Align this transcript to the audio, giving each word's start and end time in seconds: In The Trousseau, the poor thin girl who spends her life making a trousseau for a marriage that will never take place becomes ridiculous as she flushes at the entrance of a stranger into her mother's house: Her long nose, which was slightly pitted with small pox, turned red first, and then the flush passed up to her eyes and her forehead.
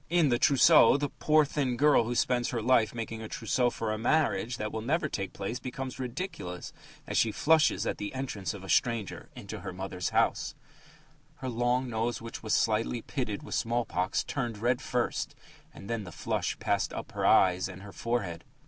In 0.09 0.29
The 0.29 0.39
Trousseau, 0.39 0.97
the 0.97 1.09
poor 1.11 1.45
thin 1.45 1.77
girl 1.77 2.05
who 2.05 2.15
spends 2.15 2.49
her 2.49 2.59
life 2.63 2.95
making 2.95 3.21
a 3.21 3.27
trousseau 3.27 3.69
for 3.69 3.93
a 3.93 3.99
marriage 3.99 4.57
that 4.57 4.71
will 4.71 4.81
never 4.81 5.07
take 5.07 5.31
place 5.31 5.59
becomes 5.59 5.99
ridiculous 5.99 6.73
as 7.05 7.19
she 7.19 7.31
flushes 7.31 7.85
at 7.85 7.99
the 7.99 8.11
entrance 8.15 8.55
of 8.55 8.63
a 8.63 8.67
stranger 8.67 9.29
into 9.35 9.59
her 9.59 9.71
mother's 9.71 10.09
house: 10.09 10.55
Her 11.35 11.49
long 11.49 11.87
nose, 11.87 12.19
which 12.19 12.41
was 12.41 12.55
slightly 12.55 13.03
pitted 13.03 13.43
with 13.43 13.53
small 13.53 13.85
pox, 13.85 14.23
turned 14.23 14.57
red 14.57 14.81
first, 14.81 15.35
and 15.71 15.87
then 15.87 16.03
the 16.03 16.11
flush 16.11 16.57
passed 16.57 16.93
up 16.93 17.09
to 17.09 17.13
her 17.13 17.25
eyes 17.27 17.69
and 17.69 17.83
her 17.83 17.91
forehead. 17.93 18.43